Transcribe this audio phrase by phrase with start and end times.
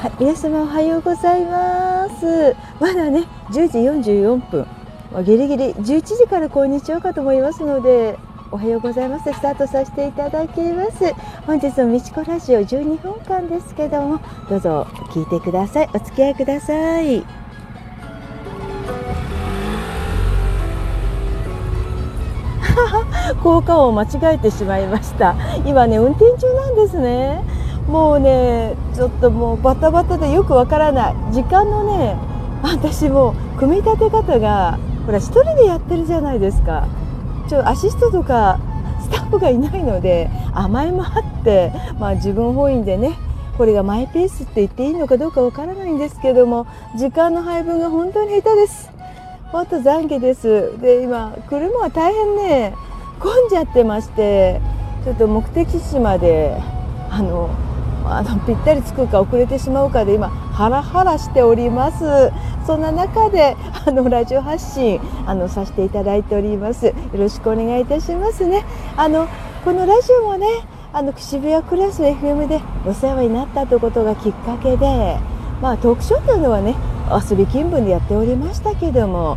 [0.00, 2.56] はい、皆様おはようございます。
[2.80, 3.80] まだね、10時
[4.10, 4.66] 44分、
[5.12, 8.18] まあ、ギリギリ11時からこんにちはかと思いますので、
[8.50, 9.30] おはようございます。
[9.30, 11.12] スタートさせていただきます。
[11.44, 15.88] 本日のみちこラジオ12分間ですけども、どうぞ聞いてください。
[15.92, 17.20] お付き合いください。
[23.42, 25.34] 効果音を間違えてしまいました。
[25.66, 27.59] 今ね、運転中なんですね。
[27.86, 31.14] もうねちょっともうバタバタでよくわからない。
[31.32, 32.16] 時間のね
[32.62, 36.86] 私も組み立て方がほら一人でやってるじゃないですか。
[37.48, 38.60] ちょアシストとか
[39.00, 43.18] スタッフがいないので甘えもあって、まあ、自分本位でね
[43.58, 46.66] これがマイペースって言っていいのかどうかわからないんですけども
[46.96, 48.90] 時間の配分が本当に下手です。
[49.50, 50.78] 本当懺悔です。
[50.80, 52.74] で今車は大変ね
[53.18, 54.60] 混んじゃってまして
[55.04, 56.56] ちょっと目的地まで
[57.10, 57.50] あの
[58.12, 62.32] あのぴったりつくか遅れてしまうかで今ハラハラしております。
[62.66, 66.86] そんな中で あのラジオ発信あのさせていただいております。
[66.86, 68.64] よろしくお願いいたしますね。
[68.96, 69.26] あの
[69.64, 70.46] このラジオもね
[70.92, 75.18] あの渋谷クラス FM でお世話になったということがきっかけで
[75.62, 76.74] まあトークショーというのはね
[77.30, 79.36] 遊び気分でやっておりましたけども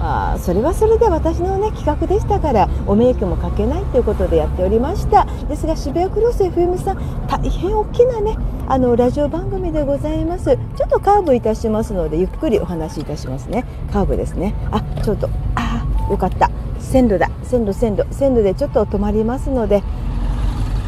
[0.00, 5.26] まあ、それはそれで私の、ね、企画でしたからおメイクもかけないということでやっておりました。
[5.48, 10.56] ですが渋谷クロス FM さん大変大きなねあのラジオ番組でございます。
[10.76, 13.66] ちょっとカーブいたしますのでゆっくりお話しいたしますね。
[13.92, 14.54] カーブですね。
[14.70, 16.50] あちょっとあよかった。
[16.78, 17.30] 線路だ。
[17.42, 19.82] 線路線路線路でちょっと止まりますので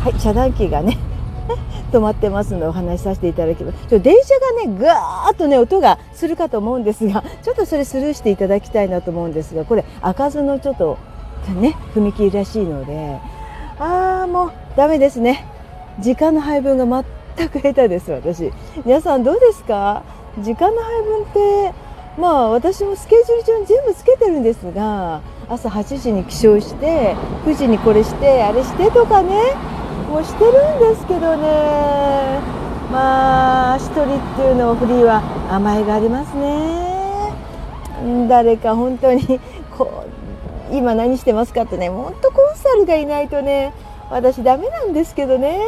[0.02, 0.97] はい遮断機がね
[1.92, 4.00] 止まってますのでお話しさせていただきます。
[4.00, 10.98] 電車がねぐーっとね音がするかと思うんですがちょっとそれスルーしていただきたいなと思うんですがこれ開かずのちょっと
[11.60, 13.18] ね踏切らしいので
[13.78, 15.46] ああもうダメですね。
[16.00, 17.04] 時間の配分が
[17.36, 18.50] 全く下手です私。
[18.84, 20.02] 皆さんどうですか？
[20.38, 21.74] 時間の配分って
[22.18, 27.14] まあ私もスケジュール帳に全部つけてるんですが朝8時に起床して
[27.44, 29.36] 9時にこれしてあれしてとかね。
[30.08, 32.40] もしてるんですけどね。
[32.90, 38.28] まあ一人っていうのをフリーは甘えがありますね。
[38.28, 39.40] 誰か本当に
[39.76, 40.04] こ
[40.70, 41.88] う今何してますかってね。
[41.88, 43.72] 本当コンサルがいないとね
[44.10, 45.60] 私ダメなんですけどね。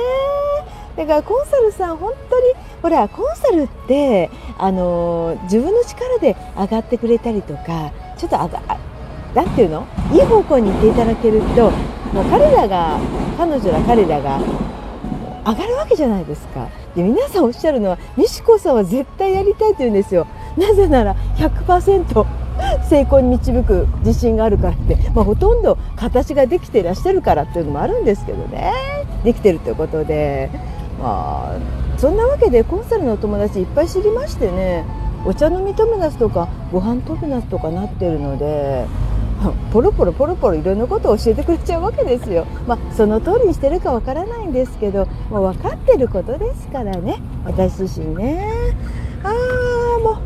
[0.96, 8.60] だからコンサルさん本当にほらコンサルってあの自分の力で上がってくれたりとかちょっとあが
[9.34, 9.86] なんていうの？
[10.12, 11.72] いい方向に行っていただけると
[12.14, 13.00] もう彼らが
[13.36, 14.38] 彼女ら彼らが
[15.44, 16.68] 上がるわけじゃないですか。
[16.94, 20.28] で皆さんおっしゃるのは美智子さんは絶対やりたいと言うんですよ。
[20.56, 22.24] なぜなら100%
[22.88, 28.72] 成功に導く自信があるからって、まあ、ほとんど形ができていらっしゃるからっていうのもあるんですけどね。
[29.24, 30.50] できてるということで。
[31.02, 31.58] まあ
[31.98, 34.84] そんなわけでコンサルのお友達いっぱい知りましてね。
[35.26, 38.86] お茶飲み友達とかご飯友達とかなってるので。
[39.72, 42.46] ポロポロポロポロいろんなことを教えてくれちゃうわけですよ。
[42.66, 48.48] まあ、その通りにしてるかわからないんですけどもう分かってることですからね私自身ね。
[49.22, 50.16] ああもう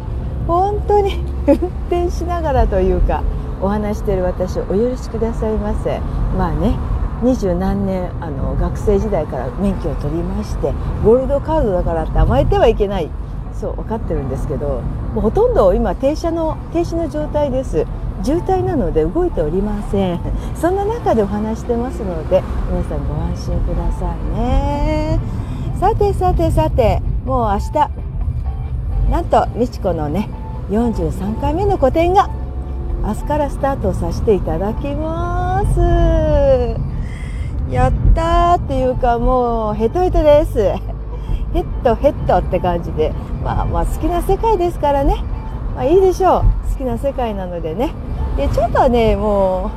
[0.47, 1.55] 本当に 運
[1.89, 3.23] 転しながらというか
[3.61, 6.01] お話してる私をお許しくださいませ。
[6.37, 6.77] まあね
[7.21, 10.73] 二十何年あの学生時代から免許を取りまして
[11.05, 13.11] ゴールドカードだからって甘えてはいけない
[13.53, 14.83] そう分かってるんですけど
[15.15, 17.87] もうほとんど今停車の停止の状態です
[18.23, 20.21] 渋滞なので動いておりません。
[20.55, 25.19] そんな中でお話してますので皆さんご安心くださいね。
[25.79, 27.73] さてさてさてもう明日
[29.11, 30.29] なんと美智子のね
[30.71, 32.29] 43回目の個展が
[33.03, 35.81] 明日からスタートさせていただきます。
[37.73, 40.59] やったーっていうかもうヘトヘトです。
[41.55, 43.13] ヘッドヘッドって感じで。
[43.45, 45.23] まあまあ好きな世界ですからね。
[45.75, 46.43] まあいいでしょう。
[46.71, 47.93] 好きな世界なのでね。
[48.39, 49.73] でちょっとねも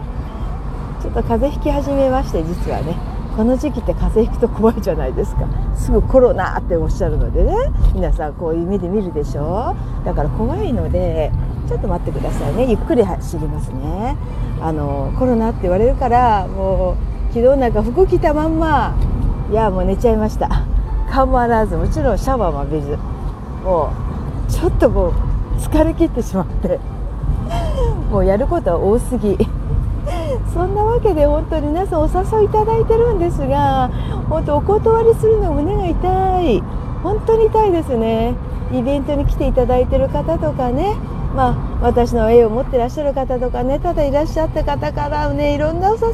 [1.00, 2.96] うちょっと風邪ひき始めまして実はね。
[3.36, 5.48] この時期って風邪ひくと怖いじゃないですか。
[5.74, 7.54] すぐコロナっておっしゃるのでね。
[7.96, 9.74] 皆さんこういう目で見るでしょ
[10.06, 11.32] だから怖いので
[11.68, 12.70] ちょっと待ってくださいね。
[12.70, 14.18] ゆっくり走りますね。
[14.62, 16.98] あのコロナって言われるからも
[17.32, 18.94] う昨日なんか服着たまんま。
[19.50, 20.50] いやもう寝ちゃいました。
[21.10, 22.98] 構わらずもちろんシャワーも浴びず。
[23.64, 23.94] も
[24.48, 25.14] うちょっともう
[25.58, 26.80] 疲れ切ってしまって。
[28.12, 29.38] もうやることは多すぎ。
[30.54, 33.90] そんなわけで本当に皆さんお誘いいただいてるんですが
[34.30, 36.64] 本当お断りするの胸が痛い。
[37.04, 38.36] 本当に痛いですね。
[38.74, 40.94] イベントに来ていただいてる方とかね。
[41.34, 43.80] まあ、私の絵を持ってらっしゃる方とかね。
[43.80, 46.06] ただいらっしゃった方からねいろんなお誘い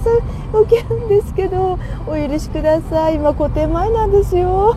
[0.54, 3.16] 受けるんですけどお許しください。
[3.16, 4.76] 今個展前なんですよ。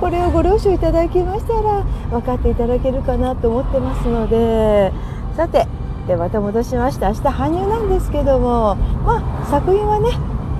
[0.00, 4.92] これをご了承いただきましたら分かっていただけるかなと思ってますので。
[5.36, 5.66] さて
[6.06, 10.10] でまた戻しまして明日搬入なんですけどもまあ作品はね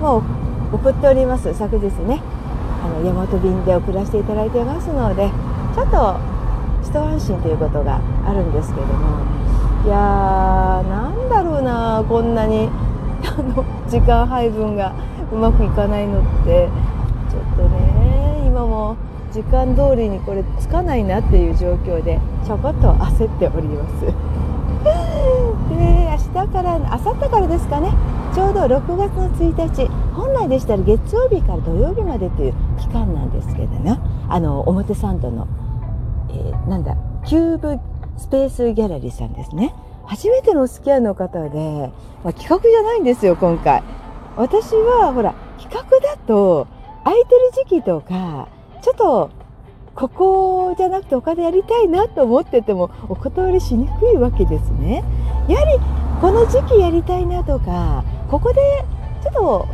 [0.01, 0.23] も
[0.71, 1.53] う送っております。
[1.53, 2.21] 昨日ね。
[2.83, 5.29] あの大和便で送らせていただいてますので
[5.73, 6.19] ちょっと
[6.83, 9.25] 一安心ということがあるんですけども。
[9.85, 12.69] いやーなんだろうなこんなに
[13.25, 14.93] あの時間配分が
[15.31, 16.69] うまくいかないのって。
[17.29, 18.95] ちょっとね今も
[19.31, 24.05] 時間通りにこれつかないなっていう状況でちょこっと焦っております。
[26.45, 27.91] 日から明後日からですかね。
[28.33, 29.87] ちょうど6月の1日。
[30.13, 33.99] 本来でしたら月曜日から土曜日までという期間なんですけどね。
[34.29, 35.47] あの表参道の、
[36.29, 36.95] えー、なんだ
[37.25, 37.79] キューブ
[38.17, 39.73] スペースギャラリーさんですね。
[40.05, 41.91] 初めてのお付き合いの方で、
[42.23, 43.83] まあ、企画じゃないんですよ今回。
[44.37, 46.67] 私はほら企画だと
[47.03, 48.47] 空いてる時期とか
[48.81, 49.29] ちょっと
[49.95, 55.03] ここじゃなくて他でやりたいなと思っててもお断りしにくいわけですね。
[55.47, 58.59] やはりこの時期やりたいなとかここで
[59.23, 59.67] ちょっと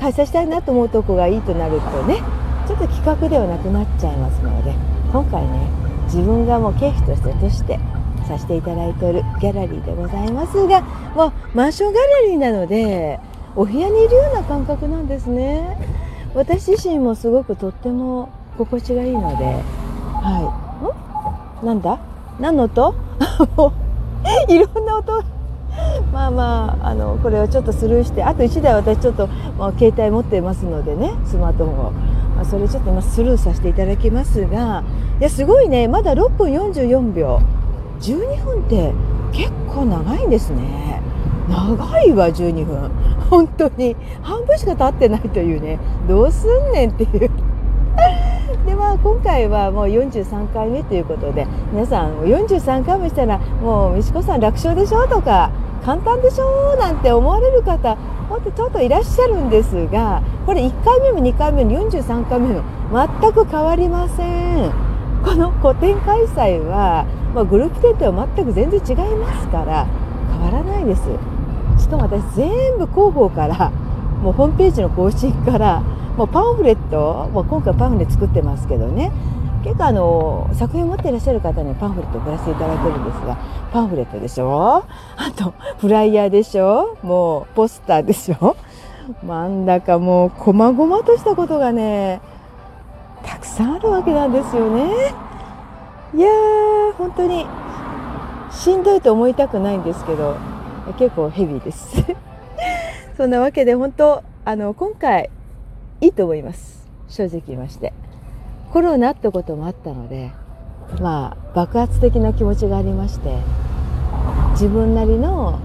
[0.00, 2.22] 開催したいなと思うとこがいいとなるとね
[2.66, 4.74] ちょっと企画ではなくなっちゃいますので
[5.12, 5.68] 今回ね
[6.04, 7.78] 自分がもう経費としてとして
[8.26, 10.82] させていただいておるギャラリーでございますが
[11.14, 13.20] もうマンションギャラリーなので
[13.54, 15.78] お部屋にいるような感覚なんですね。
[16.34, 18.28] 私自身もすごくとっても
[18.58, 20.92] 心地がいいのでは
[21.62, 21.64] い。
[21.64, 21.66] ん？
[21.66, 21.98] なんだ？
[22.38, 22.94] 何の音？
[24.48, 25.35] いろんな音
[26.12, 34.84] まあまああのこれをちょっとスルーしてあと1台私ちょっと、まあ、携帯持ってますのでねスマートフォンを、まあ、それちょっと今スルーさせていただきますが
[35.20, 37.40] いやすごいねまだ6分44秒。
[38.00, 38.92] 12分って
[39.32, 41.00] 結構長いんですね。
[41.48, 42.90] 長いわ12分。
[43.30, 43.96] 本当に。
[44.22, 45.78] 半分しか経ってないというね。
[46.08, 47.30] どうすんねんっていう。
[49.02, 55.50] 今回はもう43回目ということで皆さん43回もしたらもう美智子さん楽勝でしょとか
[55.84, 57.96] 簡単でしょなんて思われる方
[58.28, 62.62] ほんとちょっといらっしゃるんですがこれ1回目も2回目も43回目も
[62.92, 64.22] 全く変わりませ
[64.68, 64.72] ん。
[65.24, 67.04] この個展開催は、
[67.34, 69.84] まあ、グループ展とは全く全然違いますから
[70.30, 71.02] 変わらないです。
[71.78, 73.70] しかも私全部広報から
[74.22, 75.82] もうホームページの更新から
[76.16, 79.12] もうパンフレット、もう今回パンフレット作ってますけどね。
[79.64, 83.36] 結構あの作品を持っていらっしゃる方にパンフレットを送らせていただけるんですが
[83.72, 84.84] パンフレットでしょ？
[85.16, 86.96] あとフライヤーでしょ？
[87.02, 88.56] もうポスターでしょ？
[89.26, 92.20] なんだかもう細々としたことがね
[93.24, 94.84] たくさんあるわけなんですよね。
[96.14, 97.44] いやー本当に
[98.52, 100.36] しんどいと思いたくないんですけど
[100.96, 102.04] 結構ヘビーです。
[103.18, 105.28] そんなわけで本当あの今回
[106.00, 106.86] いいと思います。
[107.08, 107.92] 正直言いまして。
[108.72, 110.32] コロナってこともあったので
[111.00, 113.38] まあ爆発的な気持ちがありまして
[114.50, 115.58] 自分なりの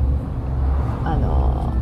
[1.03, 1.73] あの、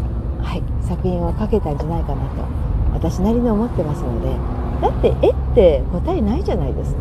[0.41, 2.47] はい、作品を描けたんじゃないかなと
[2.93, 4.35] 私なりに思ってますので
[4.81, 6.99] だって絵って答えないじゃないですか。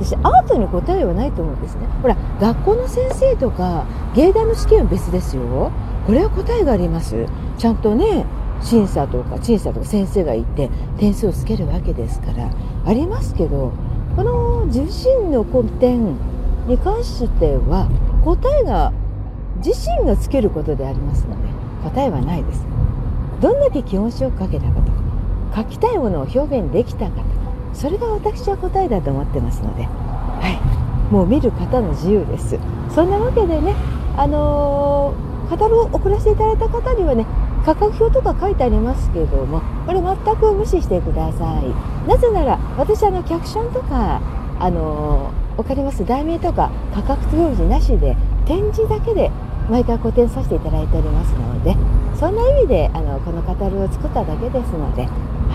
[0.00, 1.86] 私アートに答えはないと思うんですね。
[2.02, 3.84] ほら学校の先生とか
[4.14, 5.72] 芸大の試験は別ですよ。
[6.06, 7.26] これは答えがあります。
[7.58, 8.24] ちゃんとね
[8.62, 12.50] 審査とか審査とか先生がいて点数をつけるわけですから
[12.84, 13.72] ありますけど
[14.16, 16.16] この自身の古典
[16.66, 17.88] に関しては
[18.24, 18.92] 答えが
[19.64, 21.48] 自身がつけることでありますので
[21.84, 22.64] 答えはないです。
[23.40, 27.28] どんだけ気持ちよく書けたかとか書きたいものを表現できたかとか
[27.72, 30.50] それが私は答えだと思ってますのでは
[31.10, 31.12] い。
[31.12, 32.58] もう見る方の自由です。
[32.94, 33.74] そんなわけでね
[34.16, 37.24] あのー、カタログを送らせていただいた方にはね
[37.68, 42.08] 価格表とか書いてありますけどもこれ全く無視してください。
[42.08, 44.22] なぜなら私あのキャプションとか
[44.58, 46.02] あの分かります？
[46.06, 49.30] 題名とか価格表示なしで展示だけで
[49.68, 51.76] 毎回個展させていただいておりますので
[52.18, 55.08] そんな意味であのこのカタログを作っただけですので、は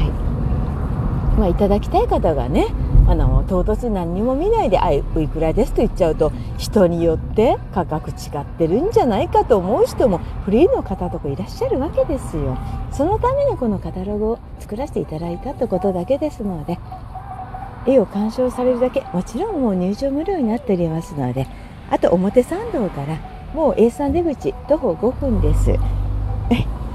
[0.03, 1.39] い。
[1.39, 2.67] まあ、いただきたい方がね
[3.07, 12.57] あの唐突に何にも見ないで「あいいくらです」と言っちゃうと人によって価格違ってるんじゃないかと思う人もフリーの方とかいらっしゃるわけですよ。
[12.91, 16.79] そのためにこのカタログを作らせていただいたってことだけですので
[17.85, 21.47] 絵を鑑賞されるだけもちろんもう入場無料になっておりますので
[21.89, 23.17] あと表参道から
[23.53, 25.73] もう A さん出口徒歩5分です。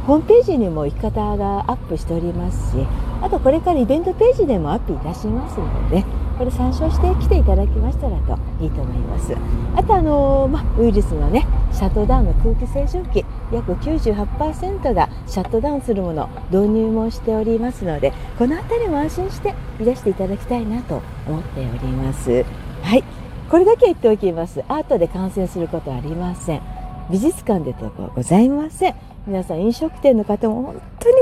[0.08, 2.86] ホームページにも行き方がアップしておりますし
[3.20, 6.04] あとこれからイベントページでもアップいたしますので、
[6.38, 9.34] これ参照してきていただきましたらといいと思います。
[9.74, 22.44] あとあのまウイルスのねシャットダウンの空気清浄機約98%がシャットダウンするもの導入もしておりますのでこの辺りも安心していらしていただきたいなと思っております。
[22.82, 23.04] はい。
[23.50, 24.62] これだけ言っておきます。
[24.68, 26.62] アートで感染することはありません。
[27.10, 28.94] 美術館でとかございません。
[29.26, 31.17] 皆さん飲食店の方も本当に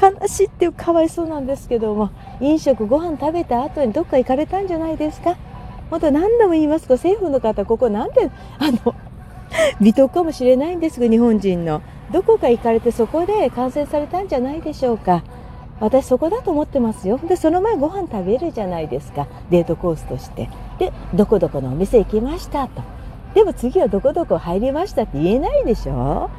[0.00, 5.36] 悲しいっていうかわいそうなんですけども飲食ご飯食べた後にどっか行かれたんじゃないですか？
[5.90, 8.94] 本当何度も言いますか政府の方ここなんであの
[9.80, 11.82] 美徳かもしれないんですが日本人の。
[12.12, 15.22] どこか行かれてそこで感染されたんじゃないでしょうか？
[15.80, 17.18] 私そこだと思ってますよ。
[17.26, 19.26] でその前ご飯食べるじゃないですか。
[19.50, 20.48] デートコースとして。
[20.78, 22.82] でどこどこのお店行きましたと。
[23.34, 26.30] でも次はどこどこ入りましたって言えないでしょ？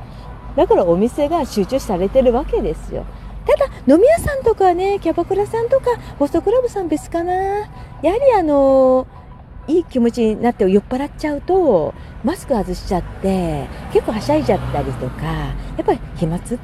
[0.55, 3.05] だからお店が集中されてるわけですよ。
[3.45, 7.33] ただ飲み屋さんとかねキャバクラさんとかホストクラブさん別かな。
[7.33, 7.67] やは
[8.01, 9.07] りあの
[9.67, 11.93] いい気持ちになって酔っ払っちゃうと
[12.23, 16.59] マスク外しちゃって結構はしゃいじゃったりとかやっぱり飛沫唾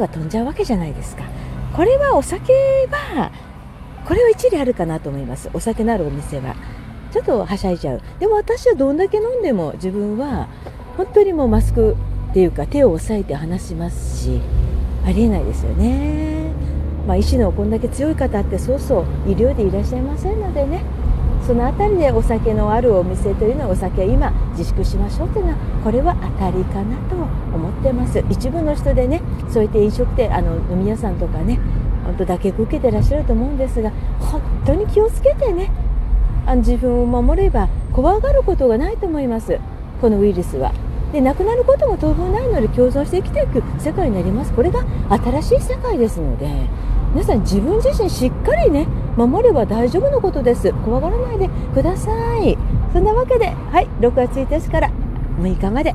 [0.00, 1.24] が飛んじゃうわけじゃないですか。
[1.76, 2.52] これはお酒
[2.90, 3.30] は
[4.04, 5.50] これは一理あるかなと思います。
[5.52, 6.54] お酒のあるお店は。
[7.12, 8.00] ちょっとはしゃいじゃう。
[8.18, 10.48] でも私はどんだけ飲んでも自分は
[10.96, 11.96] 本当にもうマスク
[12.34, 14.40] ていうか手を押さえて話しますし
[15.06, 16.50] ありえないですよね。
[17.06, 20.82] まあ、医師のこんだけ強い方ってそうそう医療でいらっしゃいませんのでね。
[21.46, 28.24] その辺りでお酒のあるお店というのはお酒は今自粛しましょうというのはこれは当たりかなと思ってます。
[28.30, 31.60] 一部の人でねそういった飲食店あの飲み屋さんとかね
[32.04, 35.70] 本当だけ受けてらっしゃると思うんですが本当に気をつけてね
[36.46, 39.60] あの自分を守れば怖がることがないと思います。
[40.00, 40.72] このウイルスは。
[41.14, 44.52] で亡くなることも当分ないので共存して生きていく世界になります。
[44.52, 46.48] これが新しい世界ですので
[47.14, 50.72] 皆さん自分自身しっかりね守れば大丈夫なことです。
[50.84, 52.58] 怖がらないでください。
[52.92, 54.90] そんなわけではい6月1日から
[55.38, 55.94] 6日まで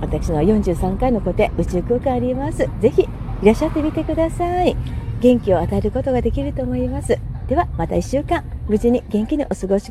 [0.00, 2.68] 私の43回の個展宇宙空間あります。
[2.80, 4.76] ぜひいらっしゃってみてください。
[5.20, 7.16] 元気を与えることができると思います。
[7.46, 9.78] ではまた1週間無事に元気にお過ごし